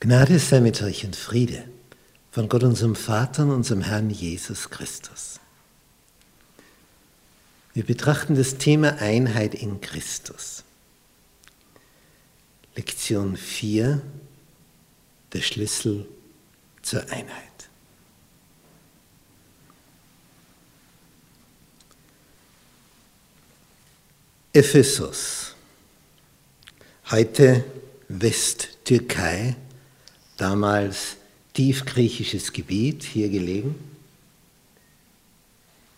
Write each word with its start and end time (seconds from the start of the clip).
Gnade 0.00 0.38
sei 0.38 0.60
mit 0.60 0.80
euch 0.82 1.04
und 1.04 1.16
Friede 1.16 1.64
von 2.30 2.48
Gott 2.48 2.62
unserem 2.62 2.94
Vater 2.94 3.42
und 3.42 3.50
unserem 3.50 3.80
Herrn 3.80 4.10
Jesus 4.10 4.70
Christus. 4.70 5.40
Wir 7.74 7.84
betrachten 7.84 8.36
das 8.36 8.58
Thema 8.58 8.98
Einheit 8.98 9.54
in 9.54 9.80
Christus. 9.80 10.62
Lektion 12.76 13.36
4, 13.36 14.00
der 15.32 15.40
Schlüssel 15.40 16.06
zur 16.82 17.02
Einheit. 17.10 17.48
Ephesus, 24.52 25.54
heute 27.10 27.64
Westtürkei, 28.08 29.56
damals 30.38 31.16
tiefgriechisches 31.52 32.52
Gebiet, 32.52 33.02
hier 33.02 33.28
gelegen. 33.28 33.74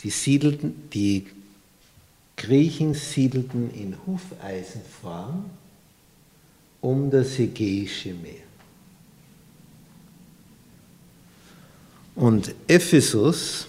Die, 0.02 0.10
siedelten, 0.10 0.88
die 0.90 1.26
Griechen 2.36 2.94
siedelten 2.94 3.70
in 3.74 3.94
Hufeisenform 4.06 5.50
um 6.80 7.10
das 7.10 7.38
Ägäische 7.38 8.14
Meer. 8.14 8.42
Und 12.14 12.54
Ephesus 12.66 13.66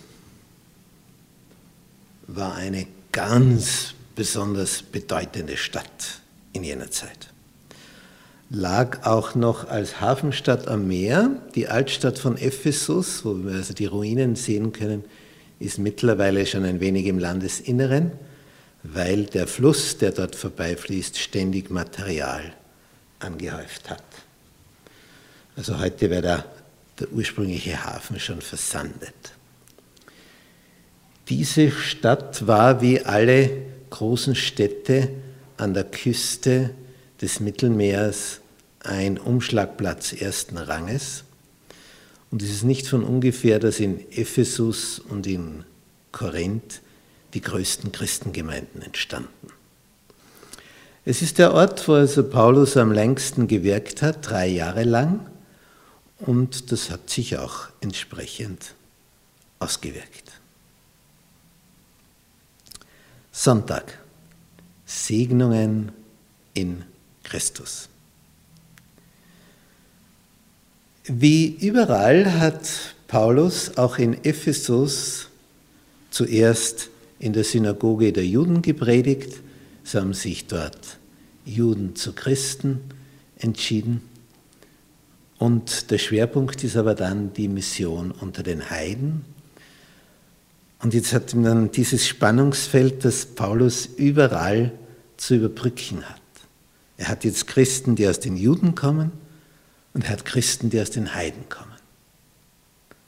war 2.27 2.55
eine 2.55 2.87
ganz 3.11 3.93
besonders 4.15 4.81
bedeutende 4.81 5.57
Stadt 5.57 6.21
in 6.53 6.63
jener 6.63 6.89
Zeit 6.89 7.31
lag 8.51 9.05
auch 9.05 9.33
noch 9.33 9.69
als 9.69 10.01
Hafenstadt 10.01 10.67
am 10.67 10.87
Meer. 10.87 11.31
Die 11.55 11.69
Altstadt 11.69 12.19
von 12.19 12.37
Ephesus, 12.37 13.23
wo 13.23 13.35
wir 13.45 13.53
also 13.53 13.73
die 13.73 13.85
Ruinen 13.85 14.35
sehen 14.35 14.73
können, 14.73 15.05
ist 15.59 15.79
mittlerweile 15.79 16.45
schon 16.45 16.65
ein 16.65 16.81
wenig 16.81 17.05
im 17.05 17.17
Landesinneren, 17.17 18.11
weil 18.83 19.25
der 19.25 19.47
Fluss, 19.47 19.97
der 19.97 20.11
dort 20.11 20.35
vorbeifließt, 20.35 21.17
ständig 21.17 21.69
Material 21.69 22.53
angehäuft 23.19 23.89
hat. 23.89 24.03
Also 25.55 25.79
heute 25.79 26.09
wäre 26.09 26.21
der, 26.21 26.45
der 26.99 27.11
ursprüngliche 27.11 27.85
Hafen 27.85 28.19
schon 28.19 28.41
versandet. 28.41 29.13
Diese 31.29 31.71
Stadt 31.71 32.47
war 32.47 32.81
wie 32.81 33.01
alle 33.05 33.49
großen 33.91 34.35
Städte 34.35 35.09
an 35.55 35.73
der 35.73 35.85
Küste 35.85 36.71
des 37.21 37.39
Mittelmeers 37.39 38.40
ein 38.83 39.17
Umschlagplatz 39.17 40.13
ersten 40.13 40.57
Ranges. 40.57 41.23
Und 42.31 42.41
es 42.41 42.49
ist 42.49 42.63
nicht 42.63 42.87
von 42.87 43.03
ungefähr, 43.03 43.59
dass 43.59 43.79
in 43.79 43.99
Ephesus 44.11 44.99
und 44.99 45.27
in 45.27 45.63
Korinth 46.11 46.81
die 47.33 47.41
größten 47.41 47.91
Christengemeinden 47.91 48.81
entstanden. 48.81 49.51
Es 51.03 51.21
ist 51.21 51.39
der 51.39 51.53
Ort, 51.53 51.87
wo 51.87 51.93
also 51.93 52.23
Paulus 52.23 52.77
am 52.77 52.91
längsten 52.91 53.47
gewirkt 53.47 54.01
hat, 54.01 54.29
drei 54.29 54.47
Jahre 54.47 54.83
lang, 54.83 55.25
und 56.19 56.71
das 56.71 56.91
hat 56.91 57.09
sich 57.09 57.37
auch 57.37 57.67
entsprechend 57.81 58.75
ausgewirkt. 59.59 60.31
Sonntag. 63.31 63.97
Segnungen 64.85 65.91
in 66.53 66.83
Christus. 67.23 67.87
Wie 71.05 71.57
überall 71.59 72.39
hat 72.39 72.69
Paulus 73.07 73.75
auch 73.77 73.97
in 73.97 74.23
Ephesus 74.23 75.29
zuerst 76.11 76.89
in 77.17 77.33
der 77.33 77.43
Synagoge 77.43 78.13
der 78.13 78.25
Juden 78.25 78.61
gepredigt. 78.61 79.39
Es 79.83 79.95
haben 79.95 80.13
sich 80.13 80.45
dort 80.45 80.99
Juden 81.43 81.95
zu 81.95 82.13
Christen 82.13 82.81
entschieden. 83.39 84.03
Und 85.39 85.89
der 85.89 85.97
Schwerpunkt 85.97 86.63
ist 86.63 86.77
aber 86.77 86.93
dann 86.93 87.33
die 87.33 87.47
Mission 87.47 88.11
unter 88.11 88.43
den 88.43 88.69
Heiden. 88.69 89.25
Und 90.83 90.93
jetzt 90.93 91.13
hat 91.13 91.33
man 91.33 91.43
dann 91.43 91.71
dieses 91.71 92.07
Spannungsfeld, 92.07 93.03
das 93.05 93.25
Paulus 93.25 93.87
überall 93.97 94.71
zu 95.17 95.33
überbrücken 95.33 96.07
hat. 96.07 96.21
Er 96.97 97.07
hat 97.07 97.23
jetzt 97.23 97.47
Christen, 97.47 97.95
die 97.95 98.07
aus 98.07 98.19
den 98.19 98.37
Juden 98.37 98.75
kommen 98.75 99.11
und 99.93 100.03
er 100.05 100.11
hat 100.11 100.25
Christen, 100.25 100.69
die 100.69 100.79
aus 100.81 100.91
den 100.91 101.13
Heiden 101.13 101.49
kommen. 101.49 101.71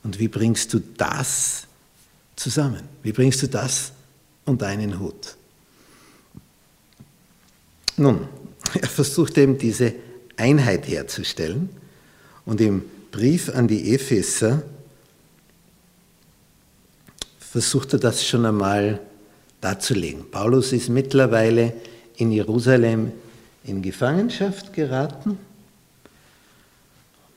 Und 0.03 0.19
wie 0.19 0.27
bringst 0.27 0.73
du 0.73 0.79
das 0.79 1.67
zusammen? 2.35 2.81
Wie 3.03 3.13
bringst 3.13 3.41
du 3.41 3.47
das 3.47 3.93
unter 4.45 4.67
einen 4.67 4.99
Hut? 4.99 5.35
Nun, 7.95 8.27
er 8.81 8.87
versucht 8.87 9.37
eben 9.37 9.57
diese 9.57 9.93
Einheit 10.35 10.87
herzustellen 10.87 11.69
und 12.45 12.59
im 12.59 12.83
Brief 13.11 13.49
an 13.49 13.67
die 13.67 13.93
Epheser 13.93 14.63
versucht 17.37 17.93
er 17.93 17.99
das 17.99 18.25
schon 18.25 18.45
einmal 18.45 18.99
darzulegen. 19.61 20.29
Paulus 20.31 20.73
ist 20.73 20.89
mittlerweile 20.89 21.73
in 22.17 22.31
Jerusalem 22.31 23.11
in 23.63 23.83
Gefangenschaft 23.83 24.73
geraten 24.73 25.37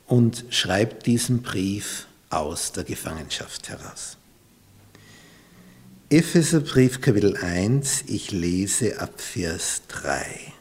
und 0.06 0.44
schreibt 0.50 1.06
diesen 1.06 1.42
Brief 1.42 2.06
aus 2.30 2.72
der 2.72 2.84
Gefangenschaft 2.84 3.68
heraus. 3.68 4.16
Epheserbrief 6.08 7.00
Kapitel 7.00 7.36
1, 7.36 8.04
ich 8.06 8.30
lese 8.30 9.00
ab 9.00 9.20
Vers 9.20 9.82
3. 9.88 10.52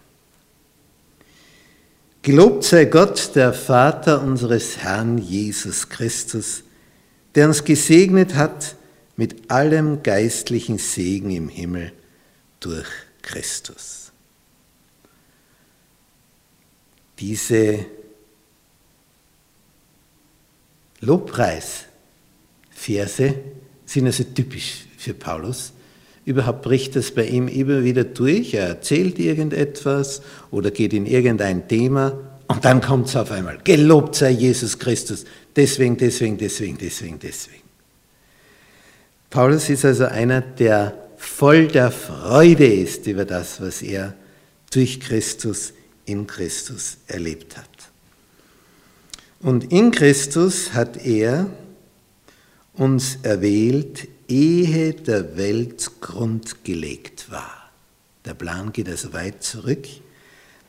Gelobt 2.24 2.64
sei 2.64 2.86
Gott, 2.86 3.36
der 3.36 3.54
Vater 3.54 4.24
unseres 4.24 4.78
Herrn 4.78 5.20
Jesus 5.20 5.90
Christus, 5.90 6.64
der 7.36 7.48
uns 7.48 7.64
gesegnet 7.64 8.34
hat 8.34 8.76
mit 9.16 9.52
allem 9.52 10.02
geistlichen 10.02 10.80
Segen 10.80 11.30
im 11.30 11.50
Himmel 11.50 11.92
durch 12.60 12.88
Christus. 13.22 14.12
Diese 17.20 17.86
Lobpreisverse 21.06 23.36
sind 23.86 24.06
also 24.06 24.24
typisch 24.24 24.86
für 24.98 25.14
Paulus. 25.14 25.74
Überhaupt 26.26 26.64
bricht 26.64 26.96
das 26.96 27.12
bei 27.12 27.28
ihm 27.28 27.48
immer 27.48 27.84
wieder 27.84 28.04
durch. 28.04 28.56
Er 28.56 28.68
erzählt 28.68 29.20
irgendetwas 29.20 30.24
oder 30.50 30.72
geht 30.72 30.94
in 30.94 31.06
irgendein 31.06 31.68
Thema 31.68 32.18
und 32.48 32.66
dann 32.66 32.82
kommt 32.82 33.08
es 33.08 33.16
auf 33.16 33.32
einmal. 33.32 33.60
Gelobt 33.64 34.16
sei 34.16 34.32
Jesus 34.32 34.78
Christus. 34.78 35.26
Deswegen, 35.56 35.98
deswegen, 35.98 36.38
deswegen, 36.38 36.78
deswegen, 36.78 37.20
deswegen. 37.20 37.64
Paulus 39.30 39.70
ist 39.70 39.86
also 39.86 40.06
einer, 40.06 40.42
der 40.42 40.96
voll 41.18 41.68
der 41.68 41.92
Freude 41.92 42.66
ist 42.66 43.08
über 43.08 43.26
das, 43.26 43.62
was 43.62 43.82
er 43.82 44.14
durch 44.72 45.00
Christus 45.00 45.74
in 46.06 46.28
Christus 46.28 46.98
erlebt 47.08 47.58
hat. 47.58 47.70
Und 49.40 49.72
in 49.72 49.92
Christus 49.92 50.74
hat 50.74 51.06
er 51.06 51.50
uns 52.74 53.20
erwählt, 53.24 54.08
ehe 54.28 54.94
der 54.94 55.38
Welt 55.38 56.02
Grund 56.02 56.64
gelegt 56.64 57.30
war. 57.30 57.70
Der 58.26 58.34
Plan 58.34 58.72
geht 58.72 58.90
also 58.90 59.14
weit 59.14 59.44
zurück, 59.44 59.88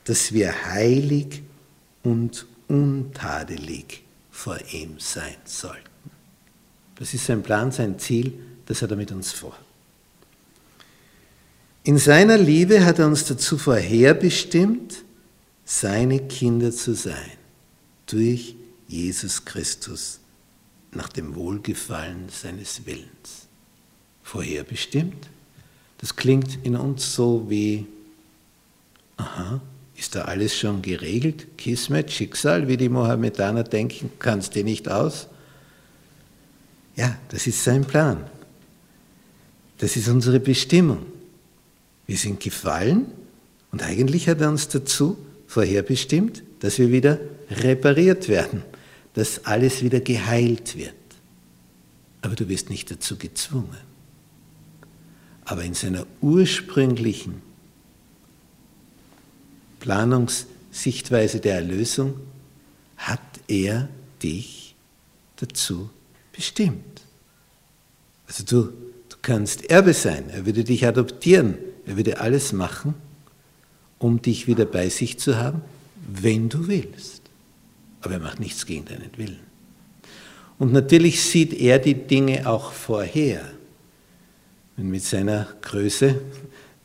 dass 0.04 0.32
wir 0.32 0.66
heilig 0.66 1.42
und 2.02 2.46
untadelig 2.68 4.04
vor 4.30 4.58
ihm 4.72 4.96
sein 4.98 5.36
sollten. 5.44 5.80
Das 6.96 7.14
ist 7.14 7.26
sein 7.26 7.42
Plan, 7.42 7.72
sein 7.72 7.98
Ziel, 7.98 8.38
das 8.66 8.82
hat 8.82 8.90
er 8.90 8.96
mit 8.96 9.10
uns 9.10 9.32
vor. 9.32 9.56
In 11.82 11.98
seiner 11.98 12.36
Liebe 12.36 12.84
hat 12.84 12.98
er 12.98 13.06
uns 13.06 13.24
dazu 13.24 13.58
vorherbestimmt, 13.58 15.04
seine 15.64 16.20
Kinder 16.26 16.72
zu 16.72 16.94
sein 16.94 17.45
durch 18.06 18.54
Jesus 18.88 19.44
Christus 19.44 20.20
nach 20.92 21.08
dem 21.08 21.34
Wohlgefallen 21.34 22.28
seines 22.30 22.86
Willens. 22.86 23.46
Vorherbestimmt? 24.22 25.28
Das 25.98 26.16
klingt 26.16 26.64
in 26.64 26.76
uns 26.76 27.14
so 27.14 27.46
wie, 27.48 27.86
aha, 29.16 29.60
ist 29.96 30.14
da 30.14 30.22
alles 30.22 30.56
schon 30.56 30.82
geregelt? 30.82 31.46
Kismet, 31.56 32.10
Schicksal, 32.12 32.68
wie 32.68 32.76
die 32.76 32.88
Mohammedaner 32.88 33.64
denken, 33.64 34.10
kannst 34.18 34.54
du 34.54 34.62
nicht 34.62 34.88
aus? 34.88 35.26
Ja, 36.96 37.16
das 37.30 37.46
ist 37.46 37.62
sein 37.62 37.84
Plan. 37.84 38.24
Das 39.78 39.96
ist 39.96 40.08
unsere 40.08 40.40
Bestimmung. 40.40 41.06
Wir 42.06 42.16
sind 42.16 42.40
gefallen 42.40 43.06
und 43.72 43.82
eigentlich 43.82 44.28
hat 44.28 44.40
er 44.40 44.48
uns 44.48 44.68
dazu 44.68 45.18
vorherbestimmt, 45.46 46.42
dass 46.60 46.78
wir 46.78 46.90
wieder 46.90 47.18
repariert 47.50 48.28
werden, 48.28 48.62
dass 49.14 49.44
alles 49.44 49.82
wieder 49.82 50.00
geheilt 50.00 50.76
wird. 50.76 50.94
Aber 52.22 52.34
du 52.34 52.48
wirst 52.48 52.70
nicht 52.70 52.90
dazu 52.90 53.16
gezwungen. 53.16 53.86
Aber 55.44 55.62
in 55.62 55.74
seiner 55.74 56.06
ursprünglichen 56.20 57.40
Planungssichtweise 59.80 61.40
der 61.40 61.56
Erlösung 61.56 62.14
hat 62.96 63.20
er 63.46 63.88
dich 64.22 64.74
dazu 65.36 65.90
bestimmt. 66.32 67.02
Also 68.26 68.44
du, 68.44 68.62
du 69.08 69.16
kannst 69.22 69.70
Erbe 69.70 69.94
sein, 69.94 70.28
er 70.30 70.46
würde 70.46 70.64
dich 70.64 70.86
adoptieren, 70.86 71.56
er 71.86 71.96
würde 71.96 72.20
alles 72.20 72.52
machen, 72.52 72.94
um 73.98 74.20
dich 74.20 74.46
wieder 74.46 74.64
bei 74.64 74.88
sich 74.88 75.18
zu 75.18 75.36
haben, 75.36 75.62
wenn 76.06 76.48
du 76.48 76.68
willst. 76.68 77.22
Aber 78.00 78.14
er 78.14 78.20
macht 78.20 78.40
nichts 78.40 78.64
gegen 78.66 78.84
deinen 78.84 79.10
Willen. 79.16 79.40
Und 80.58 80.72
natürlich 80.72 81.22
sieht 81.22 81.52
er 81.52 81.78
die 81.78 81.94
Dinge 81.94 82.48
auch 82.48 82.72
vorher. 82.72 83.44
Und 84.76 84.90
mit 84.90 85.02
seiner 85.02 85.48
Größe 85.62 86.20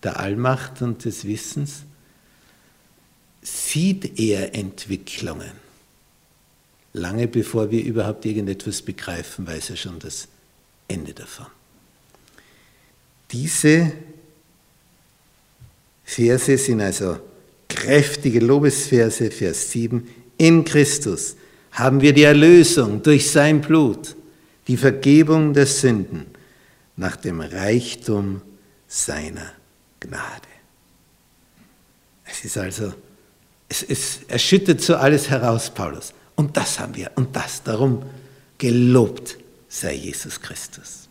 der 0.03 0.19
Allmacht 0.19 0.81
und 0.81 1.05
des 1.05 1.25
Wissens 1.25 1.83
sieht 3.41 4.19
er 4.19 4.55
Entwicklungen. 4.55 5.51
Lange 6.93 7.27
bevor 7.27 7.71
wir 7.71 7.83
überhaupt 7.83 8.25
irgendetwas 8.25 8.81
begreifen, 8.81 9.47
weiß 9.47 9.69
er 9.71 9.75
schon 9.77 9.99
das 9.99 10.27
Ende 10.87 11.13
davon. 11.13 11.47
Diese 13.31 13.93
Verse 16.03 16.57
sind 16.57 16.81
also 16.81 17.17
kräftige 17.81 18.39
Lobesverse, 18.39 19.31
Vers 19.31 19.71
7. 19.71 20.07
In 20.37 20.63
Christus 20.63 21.35
haben 21.71 21.99
wir 22.01 22.13
die 22.13 22.23
Erlösung 22.23 23.01
durch 23.01 23.31
sein 23.31 23.59
Blut, 23.59 24.15
die 24.67 24.77
Vergebung 24.77 25.53
der 25.53 25.65
Sünden 25.65 26.27
nach 26.95 27.15
dem 27.15 27.41
Reichtum 27.41 28.41
seiner 28.87 29.51
Gnade. 29.99 30.47
Es 32.23 32.45
ist 32.45 32.57
also, 32.57 32.93
es, 33.67 33.81
es 33.81 34.19
erschüttert 34.27 34.81
so 34.81 34.95
alles 34.95 35.31
heraus, 35.31 35.73
Paulus. 35.73 36.13
Und 36.35 36.55
das 36.55 36.79
haben 36.79 36.95
wir 36.95 37.09
und 37.15 37.35
das. 37.35 37.63
Darum 37.63 38.03
gelobt 38.59 39.37
sei 39.67 39.95
Jesus 39.95 40.39
Christus. 40.39 41.09